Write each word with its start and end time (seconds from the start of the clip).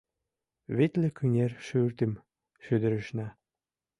Витле 0.75 1.09
кынер 1.17 1.51
шӱртым 1.65 2.13
шӱдырышна 2.63 3.27